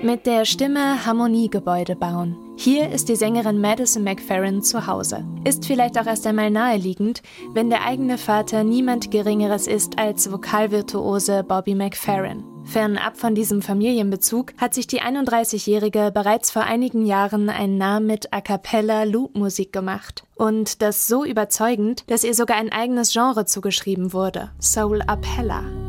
Mit 0.00 0.26
der 0.26 0.44
Stimme 0.44 1.04
Harmoniegebäude 1.04 1.96
bauen. 1.96 2.36
Hier 2.56 2.90
ist 2.90 3.08
die 3.08 3.16
Sängerin 3.16 3.60
Madison 3.60 4.04
McFerrin 4.04 4.62
zu 4.62 4.86
Hause. 4.86 5.24
Ist 5.44 5.66
vielleicht 5.66 5.98
auch 5.98 6.06
erst 6.06 6.26
einmal 6.26 6.50
naheliegend, 6.50 7.22
wenn 7.52 7.68
der 7.68 7.84
eigene 7.84 8.16
Vater 8.16 8.64
niemand 8.64 9.10
Geringeres 9.10 9.66
ist 9.66 9.98
als 9.98 10.32
Vokalvirtuose 10.32 11.44
Bobby 11.44 11.74
McFerrin. 11.74 12.44
Fernab 12.64 13.16
von 13.16 13.34
diesem 13.34 13.62
Familienbezug 13.62 14.52
hat 14.58 14.74
sich 14.74 14.86
die 14.86 15.00
31-Jährige 15.00 16.10
bereits 16.12 16.50
vor 16.50 16.62
einigen 16.62 17.06
Jahren 17.06 17.48
einen 17.48 17.78
Namen 17.78 18.06
mit 18.06 18.32
A 18.32 18.40
cappella 18.40 19.04
Loop-Musik 19.04 19.72
gemacht. 19.72 20.24
Und 20.36 20.82
das 20.82 21.06
so 21.06 21.24
überzeugend, 21.24 22.04
dass 22.08 22.24
ihr 22.24 22.34
sogar 22.34 22.56
ein 22.56 22.72
eigenes 22.72 23.12
Genre 23.12 23.46
zugeschrieben 23.46 24.12
wurde: 24.12 24.50
Soul 24.60 25.02
Appella. 25.02 25.87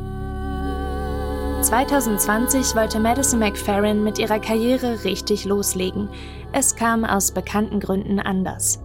2020 1.61 2.73
wollte 2.73 3.01
Madison 3.01 3.39
McFerrin 3.39 4.01
mit 4.01 4.17
ihrer 4.17 4.39
Karriere 4.39 5.03
richtig 5.03 5.43
loslegen. 5.43 6.07
Es 6.53 6.73
kam 6.73 7.03
aus 7.03 7.31
bekannten 7.31 7.81
Gründen 7.81 8.19
anders. 8.19 8.81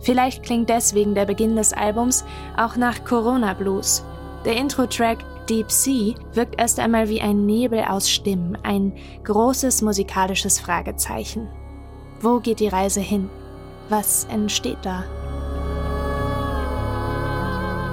Vielleicht 0.00 0.42
klingt 0.42 0.68
deswegen 0.68 1.14
der 1.14 1.24
Beginn 1.24 1.56
des 1.56 1.72
Albums 1.72 2.26
auch 2.56 2.76
nach 2.76 3.02
Corona 3.04 3.54
Blues. 3.54 4.04
Der 4.44 4.56
Intro-Track 4.56 5.18
Deep 5.48 5.70
Sea 5.70 6.14
wirkt 6.34 6.60
erst 6.60 6.78
einmal 6.78 7.08
wie 7.08 7.22
ein 7.22 7.46
Nebel 7.46 7.80
aus 7.80 8.10
Stimmen, 8.10 8.58
ein 8.62 8.92
großes 9.24 9.80
musikalisches 9.80 10.60
Fragezeichen. 10.60 11.48
Wo 12.20 12.40
geht 12.40 12.60
die 12.60 12.68
Reise 12.68 13.00
hin? 13.00 13.30
Was 13.88 14.24
entsteht 14.30 14.78
da? 14.82 15.04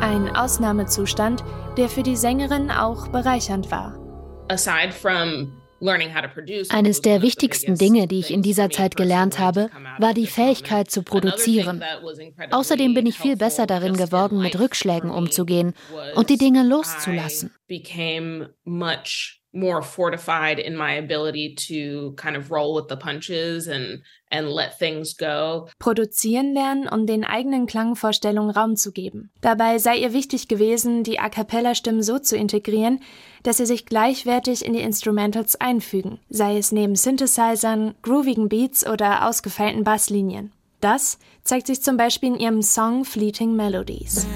Ein 0.02 0.36
Ausnahmezustand, 0.36 1.42
der 1.78 1.88
für 1.88 2.04
die 2.04 2.18
Sängerin 2.18 2.70
auch 2.70 3.08
bereichernd 3.08 3.72
war. 3.72 4.05
Eines 6.70 7.02
der 7.02 7.22
wichtigsten 7.22 7.76
Dinge, 7.76 8.08
die 8.08 8.20
ich 8.20 8.32
in 8.32 8.42
dieser 8.42 8.70
Zeit 8.70 8.96
gelernt 8.96 9.40
habe, 9.40 9.70
war 10.00 10.14
die 10.14 10.28
Fähigkeit 10.28 10.90
zu 10.90 11.04
produzieren. 11.04 11.84
Außerdem 12.52 12.94
bin 12.94 13.06
ich 13.06 13.18
viel 13.18 13.36
besser 13.36 13.68
darin 13.68 13.98
geworden, 13.98 14.42
mit 14.42 14.58
Rückschlägen 14.58 15.10
umzugehen 15.10 15.74
und 16.16 16.30
die 16.30 16.38
Dinge 16.38 16.64
loszulassen 16.64 17.52
more 19.56 19.82
fortified 19.82 20.60
in 20.60 20.76
my 20.76 20.92
ability 20.92 21.56
to 21.56 22.14
kind 22.18 22.36
of 22.36 22.52
roll 22.52 22.76
with 22.76 22.90
the 22.90 22.98
punches 22.98 23.68
and 23.68 24.04
and 24.30 24.50
let 24.50 24.78
things 24.78 25.16
go. 25.16 25.70
Produzieren 25.80 26.54
lernen, 26.54 26.90
um 26.90 27.06
den 27.08 27.24
eigenen 27.24 27.68
Klangvorstellungen 27.68 28.52
Raum 28.52 28.76
zu 28.76 28.92
geben. 28.92 29.32
Dabei 29.42 29.78
sei 29.80 29.96
ihr 29.98 30.14
wichtig 30.14 30.48
gewesen, 30.48 31.04
die 31.04 31.20
A 31.20 31.30
cappella 31.30 31.74
Stimmen 31.74 32.04
so 32.04 32.20
zu 32.20 32.36
integrieren, 32.36 33.00
dass 33.44 33.58
sie 33.58 33.66
sich 33.66 33.86
gleichwertig 33.86 34.66
in 34.66 34.74
die 34.74 34.82
Instrumentals 34.82 35.56
einfügen, 35.56 36.20
sei 36.30 36.58
es 36.58 36.72
neben 36.72 36.96
Synthesizern, 36.96 37.96
groovigen 38.02 38.50
Beats 38.50 38.86
oder 38.86 39.28
ausgefeilten 39.28 39.84
Basslinien. 39.84 40.52
Das 40.82 41.18
zeigt 41.44 41.68
sich 41.68 41.82
zum 41.82 41.96
Beispiel 41.96 42.30
in 42.30 42.40
ihrem 42.40 42.62
Song 42.62 43.06
Fleeting 43.06 43.56
Melodies. 43.56 44.28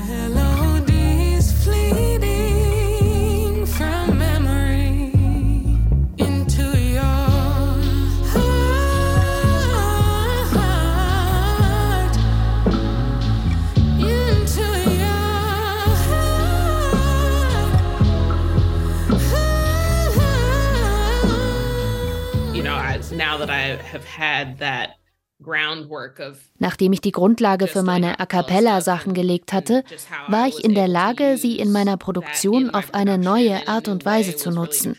Nachdem 26.57 26.91
ich 26.91 27.00
die 27.00 27.13
Grundlage 27.13 27.68
für 27.68 27.81
meine 27.81 28.19
A 28.19 28.25
cappella-Sachen 28.25 29.13
gelegt 29.13 29.53
hatte, 29.53 29.85
war 30.28 30.50
ich 30.50 30.66
in 30.66 30.75
der 30.75 30.90
Lage, 30.90 31.38
sie 31.38 31.58
in 31.58 31.72
meiner 31.72 31.96
Produktion 31.96 32.69
auf 32.69 32.94
eine 32.94 33.18
neue 33.18 33.66
Art 33.69 33.88
und 33.88 34.03
Weise 34.03 34.35
zu 34.35 34.52
nutzen. 34.52 34.97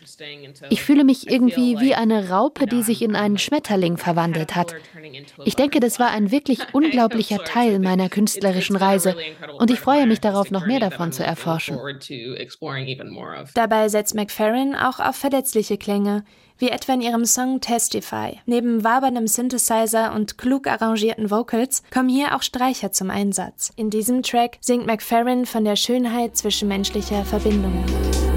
Ich 0.71 0.81
fühle 0.81 1.03
mich 1.03 1.29
irgendwie 1.29 1.79
wie 1.79 1.93
eine 1.93 2.29
Raupe, 2.29 2.65
die 2.65 2.81
sich 2.81 3.03
in 3.03 3.15
einen 3.15 3.37
Schmetterling 3.37 3.97
verwandelt 3.97 4.55
hat. 4.55 4.73
Ich 5.45 5.55
denke, 5.55 5.79
das 5.79 5.99
war 5.99 6.09
ein 6.09 6.31
wirklich 6.31 6.73
unglaublicher 6.73 7.43
Teil 7.43 7.77
meiner 7.77 8.09
künstlerischen 8.09 8.75
Reise 8.75 9.15
und 9.59 9.69
ich 9.69 9.79
freue 9.79 10.07
mich 10.07 10.21
darauf, 10.21 10.49
noch 10.49 10.65
mehr 10.65 10.79
davon 10.79 11.11
zu 11.11 11.23
erforschen. 11.23 11.77
Dabei 13.53 13.89
setzt 13.89 14.15
McFerrin 14.15 14.75
auch 14.75 14.99
auf 14.99 15.15
verletzliche 15.15 15.77
Klänge 15.77 16.23
wie 16.61 16.69
etwa 16.69 16.93
in 16.93 17.01
ihrem 17.01 17.25
Song 17.25 17.59
Testify. 17.59 18.39
Neben 18.45 18.83
waberndem 18.83 19.27
Synthesizer 19.27 20.13
und 20.13 20.37
klug 20.37 20.67
arrangierten 20.67 21.29
Vocals 21.29 21.83
kommen 21.91 22.09
hier 22.09 22.35
auch 22.35 22.43
Streicher 22.43 22.91
zum 22.91 23.09
Einsatz. 23.09 23.73
In 23.75 23.89
diesem 23.89 24.23
Track 24.23 24.57
singt 24.61 24.85
McFerrin 24.85 25.45
von 25.45 25.65
der 25.65 25.75
Schönheit 25.75 26.37
zwischenmenschlicher 26.37 27.25
Verbindungen. 27.25 28.30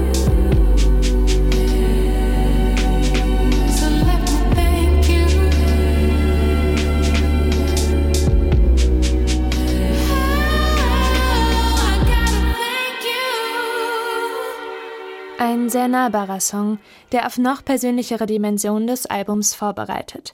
Sehr 15.75 15.89
nahbarer 15.89 16.39
Song, 16.39 16.79
der 17.11 17.27
auf 17.27 17.37
noch 17.37 17.65
persönlichere 17.65 18.25
Dimensionen 18.25 18.87
des 18.87 19.07
Albums 19.07 19.53
vorbereitet. 19.53 20.33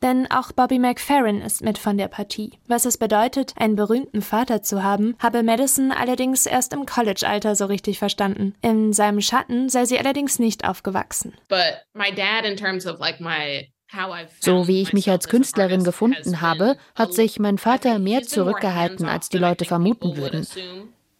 Denn 0.00 0.30
auch 0.30 0.52
Bobby 0.52 0.78
McFerrin 0.78 1.40
ist 1.40 1.60
mit 1.60 1.76
von 1.76 1.98
der 1.98 2.06
Partie. 2.06 2.52
Was 2.68 2.84
es 2.84 2.96
bedeutet, 2.96 3.52
einen 3.56 3.74
berühmten 3.74 4.22
Vater 4.22 4.62
zu 4.62 4.84
haben, 4.84 5.16
habe 5.18 5.42
Madison 5.42 5.90
allerdings 5.90 6.46
erst 6.46 6.72
im 6.72 6.86
College-Alter 6.86 7.56
so 7.56 7.64
richtig 7.64 7.98
verstanden. 7.98 8.54
In 8.62 8.92
seinem 8.92 9.20
Schatten 9.20 9.68
sei 9.68 9.86
sie 9.86 9.98
allerdings 9.98 10.38
nicht 10.38 10.64
aufgewachsen. 10.64 11.34
so 14.38 14.68
wie 14.68 14.82
ich 14.82 14.92
mich 14.92 15.10
als 15.10 15.26
Künstlerin 15.26 15.82
gefunden 15.82 16.40
habe, 16.40 16.76
hat 16.94 17.12
sich 17.12 17.40
mein 17.40 17.58
Vater 17.58 17.98
mehr 17.98 18.22
zurückgehalten, 18.22 19.08
als 19.08 19.30
die 19.30 19.38
Leute 19.38 19.64
vermuten 19.64 20.16
würden. 20.16 20.46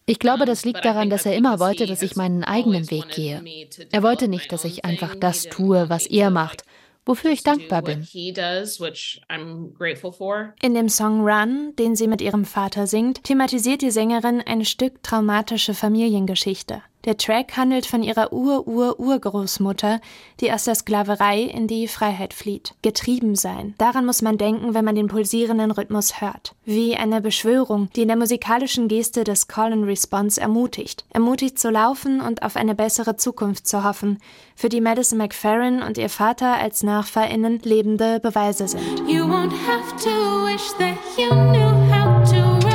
Ich 0.09 0.19
glaube, 0.19 0.45
das 0.45 0.63
liegt 0.63 0.85
daran, 0.85 1.09
dass 1.09 1.25
er 1.25 1.35
immer 1.35 1.59
wollte, 1.59 1.85
dass 1.85 2.01
ich 2.01 2.15
meinen 2.15 2.45
eigenen 2.45 2.89
Weg 2.89 3.09
gehe. 3.09 3.43
Er 3.91 4.03
wollte 4.03 4.29
nicht, 4.29 4.53
dass 4.53 4.63
ich 4.63 4.85
einfach 4.85 5.15
das 5.15 5.43
tue, 5.43 5.89
was 5.89 6.07
er 6.07 6.29
macht, 6.29 6.63
wofür 7.05 7.29
ich 7.31 7.43
dankbar 7.43 7.81
bin. 7.81 8.07
In 10.61 10.73
dem 10.73 10.89
Song 10.89 11.27
Run, 11.27 11.73
den 11.77 11.95
sie 11.97 12.07
mit 12.07 12.21
ihrem 12.21 12.45
Vater 12.45 12.87
singt, 12.87 13.25
thematisiert 13.25 13.81
die 13.81 13.91
Sängerin 13.91 14.39
ein 14.39 14.63
Stück 14.63 15.03
traumatische 15.03 15.73
Familiengeschichte. 15.73 16.81
Der 17.07 17.15
Track 17.15 17.55
handelt 17.55 17.85
von 17.85 18.03
ihrer 18.03 18.33
Ur-Ur-Urgroßmutter, 18.33 20.01
die 20.41 20.51
aus 20.51 20.65
der 20.65 20.75
Sklaverei 20.75 21.41
in 21.43 21.65
die 21.65 21.87
Freiheit 21.87 22.33
flieht. 22.33 22.73
Getrieben 22.81 23.35
sein. 23.35 23.75
Daran 23.77 24.05
muss 24.05 24.21
man 24.21 24.37
denken, 24.37 24.73
wenn 24.73 24.83
man 24.83 24.95
den 24.95 25.07
pulsierenden 25.07 25.71
Rhythmus 25.71 26.19
hört. 26.19 26.53
Wie 26.65 26.97
eine 26.97 27.21
Beschwörung, 27.21 27.87
die 27.95 28.01
in 28.01 28.09
der 28.09 28.17
musikalischen 28.17 28.89
Geste 28.89 29.23
des 29.23 29.47
Call 29.47 29.71
and 29.71 29.85
Response 29.87 30.39
ermutigt. 30.41 31.05
Ermutigt 31.13 31.57
zu 31.57 31.69
laufen 31.69 32.19
und 32.19 32.43
auf 32.43 32.57
eine 32.57 32.75
bessere 32.75 33.15
Zukunft 33.15 33.67
zu 33.67 33.85
hoffen, 33.85 34.19
für 34.57 34.67
die 34.67 34.81
Madison 34.81 35.17
McFerrin 35.17 35.81
und 35.81 35.97
ihr 35.97 36.09
Vater 36.09 36.55
als 36.59 36.83
NachfahrInnen 36.83 37.61
lebende 37.63 38.19
Beweise 38.19 38.67
sind. 38.67 38.83
You 39.07 39.23
won't 39.23 39.53
have 39.65 39.95
to 40.03 40.45
wish 40.45 40.73
that 40.77 40.97
you 41.17 41.29
knew 41.29 41.71
how 41.89 42.29
to 42.29 42.66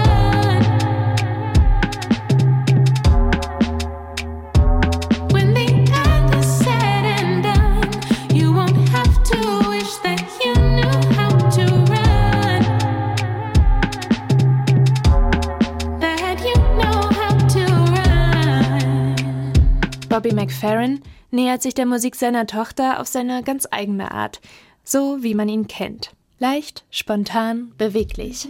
McFerrin 20.63 21.01
nähert 21.33 21.61
sich 21.61 21.75
der 21.75 21.87
Musik 21.87 22.15
seiner 22.15 22.47
Tochter 22.47 23.01
auf 23.01 23.09
seine 23.09 23.43
ganz 23.43 23.67
eigene 23.71 24.13
Art, 24.13 24.41
so 24.85 25.23
wie 25.23 25.35
man 25.35 25.49
ihn 25.49 25.67
kennt. 25.67 26.13
Leicht, 26.39 26.85
spontan, 26.91 27.73
beweglich. 27.79 28.49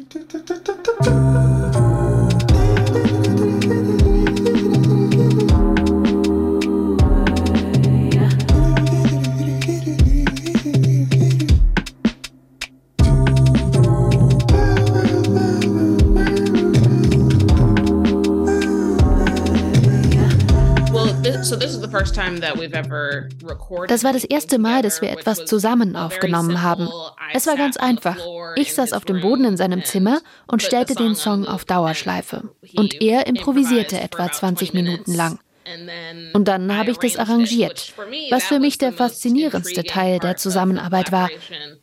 Das 23.89 24.05
war 24.05 24.13
das 24.13 24.25
erste 24.25 24.59
Mal, 24.59 24.83
dass 24.83 25.01
wir 25.03 25.11
etwas 25.11 25.45
zusammen 25.45 25.97
aufgenommen 25.97 26.63
haben. 26.63 26.89
Es 27.33 27.47
war 27.47 27.57
ganz 27.57 27.77
einfach. 27.77 28.17
Ich 28.57 28.75
saß 28.75 28.93
auf 28.93 29.05
dem 29.05 29.21
Boden 29.21 29.45
in 29.45 29.57
seinem 29.57 29.85
Zimmer 29.85 30.21
und 30.47 30.63
stellte 30.63 30.95
den 30.95 31.15
Song 31.15 31.47
auf 31.47 31.65
Dauerschleife. 31.65 32.51
Und 32.77 33.01
er 33.01 33.27
improvisierte 33.27 34.01
etwa 34.01 34.31
20 34.31 34.75
Minuten 34.75 35.15
lang. 35.15 35.39
Und 36.35 36.49
dann 36.49 36.77
habe 36.77 36.91
ich 36.91 36.99
das 36.99 37.17
arrangiert, 37.17 37.95
was 38.31 38.45
für 38.45 38.59
mich 38.59 38.79
der 38.79 38.93
faszinierendste 38.93 39.85
Teil 39.85 40.19
der 40.19 40.37
Zusammenarbeit 40.37 41.13
war, 41.13 41.31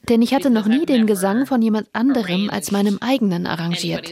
denn 0.09 0.21
ich 0.21 0.33
hatte 0.33 0.49
noch 0.49 0.65
nie 0.65 0.85
den 0.85 1.07
Gesang 1.07 1.45
von 1.45 1.61
jemand 1.61 1.87
anderem 1.93 2.49
als 2.49 2.71
meinem 2.71 2.97
eigenen 2.99 3.47
arrangiert. 3.47 4.11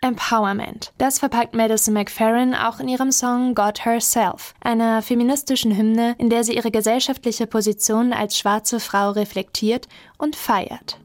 Empowerment. 0.00 0.92
Das 0.98 1.18
verpackt 1.18 1.54
Madison 1.54 1.94
McFerrin 1.94 2.54
auch 2.54 2.80
in 2.80 2.88
ihrem 2.88 3.10
Song 3.10 3.54
God 3.54 3.84
Herself, 3.84 4.54
einer 4.60 5.02
feministischen 5.02 5.76
Hymne, 5.76 6.14
in 6.18 6.30
der 6.30 6.44
sie 6.44 6.54
ihre 6.54 6.70
gesellschaftliche 6.70 7.46
Position 7.46 8.12
als 8.12 8.38
schwarze 8.38 8.78
Frau 8.78 9.10
reflektiert 9.10 9.88
und 10.18 10.36
feiert. 10.36 10.98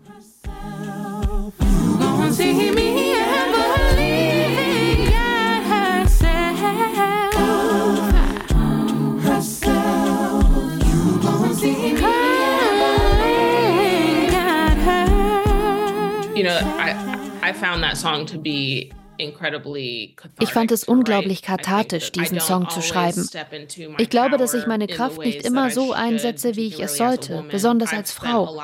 You 16.34 16.48
know, 16.48 16.58
I, 16.80 17.01
ich 20.40 20.50
fand 20.52 20.72
es 20.72 20.84
unglaublich 20.84 21.42
kathartisch, 21.42 22.12
diesen 22.12 22.40
Song 22.40 22.70
zu 22.70 22.82
schreiben. 22.82 23.28
Ich 23.98 24.10
glaube, 24.10 24.38
dass 24.38 24.54
ich 24.54 24.66
meine 24.66 24.88
Kraft 24.88 25.20
nicht 25.20 25.46
immer 25.46 25.70
so 25.70 25.94
einsetze, 25.94 26.56
wie 26.56 26.68
ich 26.68 26.80
es 26.80 26.98
sollte, 26.98 27.46
besonders 27.52 27.94
als 27.94 28.12
Frau. 28.12 28.60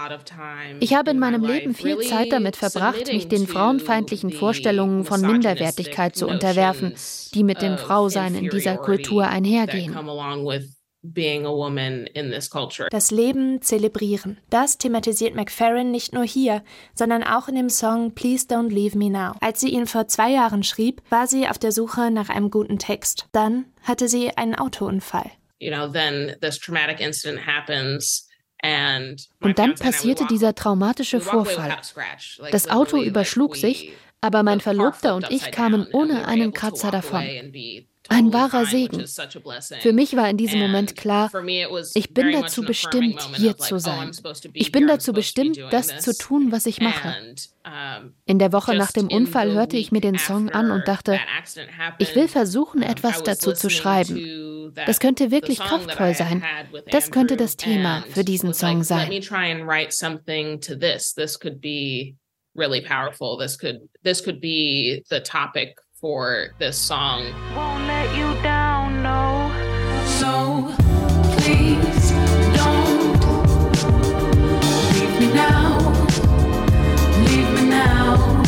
Ich 0.79 0.95
habe 0.95 1.11
in 1.11 1.19
meinem 1.19 1.43
Leben 1.43 1.75
viel 1.75 1.99
Zeit 1.99 2.31
damit 2.31 2.55
verbracht, 2.55 3.07
mich 3.07 3.27
den 3.27 3.47
frauenfeindlichen 3.47 4.31
Vorstellungen 4.31 5.05
von 5.05 5.21
Minderwertigkeit 5.21 6.15
zu 6.15 6.27
unterwerfen, 6.27 6.93
die 7.33 7.43
mit 7.43 7.61
dem 7.61 7.77
Frausein 7.77 8.35
in 8.35 8.49
dieser 8.49 8.77
Kultur 8.77 9.27
einhergehen. 9.27 9.95
Das 12.91 13.11
Leben 13.11 13.61
zelebrieren. 13.61 14.37
Das 14.49 14.77
thematisiert 14.77 15.35
McFerrin 15.35 15.91
nicht 15.91 16.13
nur 16.13 16.23
hier, 16.23 16.63
sondern 16.93 17.23
auch 17.23 17.47
in 17.47 17.55
dem 17.55 17.69
Song 17.69 18.13
Please 18.13 18.47
Don't 18.47 18.69
Leave 18.69 18.97
Me 18.97 19.09
Now. 19.09 19.33
Als 19.41 19.59
sie 19.61 19.69
ihn 19.69 19.85
vor 19.87 20.07
zwei 20.07 20.31
Jahren 20.31 20.63
schrieb, 20.63 21.01
war 21.09 21.27
sie 21.27 21.47
auf 21.47 21.57
der 21.57 21.71
Suche 21.71 22.11
nach 22.11 22.29
einem 22.29 22.49
guten 22.49 22.79
Text. 22.79 23.27
Dann 23.31 23.65
hatte 23.83 24.07
sie 24.07 24.35
einen 24.35 24.55
Autounfall. 24.55 25.31
Und 29.41 29.59
dann 29.59 29.75
passierte 29.75 30.25
dieser 30.29 30.55
traumatische 30.55 31.21
Vorfall. 31.21 31.77
Das 32.51 32.69
Auto 32.69 33.01
überschlug 33.01 33.55
sich, 33.55 33.93
aber 34.21 34.43
mein 34.43 34.59
Verlobter 34.59 35.15
und 35.15 35.29
ich 35.29 35.51
kamen 35.51 35.87
ohne 35.93 36.27
einen 36.27 36.53
Kratzer 36.53 36.91
davon. 36.91 37.23
Ein 38.09 38.33
wahrer 38.33 38.65
Segen. 38.65 39.05
Für 39.81 39.93
mich 39.93 40.15
war 40.15 40.29
in 40.29 40.37
diesem 40.37 40.59
Moment 40.59 40.95
klar, 40.95 41.31
ich 41.93 42.13
bin 42.13 42.31
dazu 42.31 42.61
bestimmt, 42.63 43.21
hier 43.35 43.57
zu 43.57 43.79
sein. 43.79 44.11
Ich 44.53 44.71
bin 44.71 44.87
dazu 44.87 45.13
bestimmt, 45.13 45.57
das 45.71 45.99
zu 45.99 46.17
tun, 46.17 46.51
was 46.51 46.65
ich 46.65 46.79
mache. 46.81 47.15
In 48.25 48.39
der 48.39 48.53
Woche 48.53 48.75
nach 48.75 48.91
dem 48.91 49.07
Unfall 49.09 49.51
hörte 49.51 49.77
ich 49.77 49.91
mir 49.91 50.01
den 50.01 50.17
Song 50.17 50.49
an 50.49 50.71
und 50.71 50.87
dachte, 50.87 51.19
ich 51.97 52.15
will 52.15 52.27
versuchen, 52.27 52.81
etwas 52.81 53.23
dazu 53.23 53.53
zu 53.53 53.69
schreiben. 53.69 54.73
Das 54.85 54.99
könnte 54.99 55.31
wirklich 55.31 55.59
kraftvoll 55.59 56.13
sein. 56.13 56.43
Das 56.91 57.11
könnte 57.11 57.37
das 57.37 57.57
Thema 57.57 58.03
für 58.09 58.23
diesen 58.23 58.53
Song 58.53 58.83
sein. 58.83 59.09
really 62.57 62.81
powerful. 62.81 63.37
This 63.37 63.55
could 63.55 63.87
this 64.03 64.19
could 64.19 64.41
be 64.41 65.03
the 65.09 65.21
topic 65.21 65.77
for 65.99 66.49
this 66.59 66.77
song. 66.77 67.23
Won't 67.55 67.87
let 67.87 68.15
you 68.15 68.33
down, 68.43 69.01
no. 69.01 69.51
So 70.05 70.71
please 71.37 72.11
don't 72.55 73.17
leave 74.93 75.19
me 75.19 75.33
now. 75.33 75.77
Leave 77.25 77.49
me 77.53 77.69
now. 77.69 78.43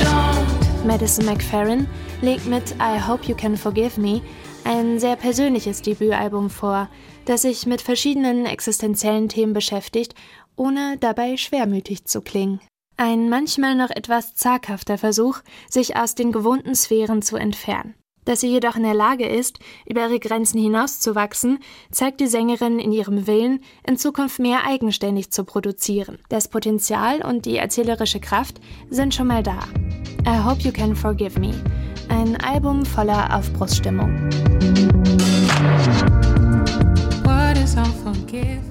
Don't. 0.00 0.86
Madison 0.86 1.26
McFerrin 1.26 1.88
legt 2.22 2.46
mit 2.46 2.74
I 2.78 2.98
Hope 2.98 3.26
You 3.26 3.34
Can 3.34 3.56
Forgive 3.56 4.00
Me 4.00 4.20
ein 4.64 5.00
sehr 5.00 5.16
persönliches 5.16 5.82
Debütalbum 5.82 6.50
vor, 6.50 6.88
das 7.24 7.42
sich 7.42 7.66
mit 7.66 7.80
verschiedenen 7.80 8.46
existenziellen 8.46 9.28
Themen 9.28 9.54
beschäftigt, 9.54 10.14
ohne 10.56 10.98
dabei 10.98 11.36
schwermütig 11.36 12.04
zu 12.04 12.20
klingen. 12.20 12.60
Ein 13.00 13.28
manchmal 13.28 13.76
noch 13.76 13.90
etwas 13.90 14.34
zaghafter 14.34 14.98
Versuch, 14.98 15.38
sich 15.70 15.96
aus 15.96 16.16
den 16.16 16.32
gewohnten 16.32 16.74
Sphären 16.74 17.22
zu 17.22 17.36
entfernen. 17.36 17.94
Dass 18.24 18.40
sie 18.40 18.48
jedoch 18.48 18.74
in 18.74 18.82
der 18.82 18.92
Lage 18.92 19.24
ist, 19.24 19.60
über 19.86 20.08
ihre 20.08 20.18
Grenzen 20.18 20.60
hinauszuwachsen, 20.60 21.60
zeigt 21.92 22.18
die 22.18 22.26
Sängerin 22.26 22.80
in 22.80 22.90
ihrem 22.90 23.28
Willen, 23.28 23.60
in 23.86 23.98
Zukunft 23.98 24.40
mehr 24.40 24.66
eigenständig 24.66 25.30
zu 25.30 25.44
produzieren. 25.44 26.18
Das 26.28 26.48
Potenzial 26.48 27.24
und 27.24 27.46
die 27.46 27.56
erzählerische 27.56 28.18
Kraft 28.18 28.60
sind 28.90 29.14
schon 29.14 29.28
mal 29.28 29.44
da. 29.44 29.60
I 30.26 30.44
Hope 30.44 30.60
You 30.62 30.72
Can 30.72 30.96
Forgive 30.96 31.38
Me. 31.38 31.54
Ein 32.08 32.34
Album 32.40 32.84
voller 32.84 33.32
Aufbruchsstimmung. 33.32 34.28
What 37.22 37.56
is 37.62 37.76
unforgiving? 37.76 38.67